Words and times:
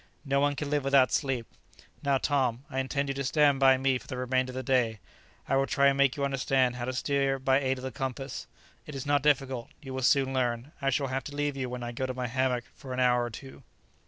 No 0.25 0.39
one 0.39 0.55
can 0.55 0.71
live 0.71 0.83
without 0.83 1.11
sleep. 1.11 1.45
Now, 2.01 2.17
Tom, 2.17 2.63
I 2.71 2.79
intend 2.79 3.09
you 3.09 3.13
to 3.13 3.23
stand 3.23 3.59
by 3.59 3.77
me 3.77 3.99
for 3.99 4.07
the 4.07 4.17
remainder 4.17 4.49
of 4.49 4.55
the 4.55 4.63
day. 4.63 4.99
I 5.47 5.55
will 5.55 5.67
try 5.67 5.89
and 5.89 5.97
make 5.99 6.17
you 6.17 6.25
understand 6.25 6.75
how 6.77 6.85
to 6.85 6.93
steer 6.93 7.37
by 7.37 7.59
the 7.59 7.65
aid 7.67 7.77
of 7.77 7.83
the 7.83 7.91
compass. 7.91 8.47
It 8.87 8.95
is 8.95 9.05
not 9.05 9.21
difficult. 9.21 9.69
You 9.79 9.93
will 9.93 10.01
soon 10.01 10.33
learn. 10.33 10.71
I 10.81 10.89
shall 10.89 11.05
have 11.09 11.23
to 11.25 11.35
leave 11.35 11.55
you 11.55 11.69
when 11.69 11.83
I 11.83 11.91
go 11.91 12.07
to 12.07 12.15
my 12.15 12.25
hammock 12.25 12.63
for 12.73 12.93
an 12.93 12.99
hour 12.99 13.23
or 13.25 13.29
two." 13.29 13.61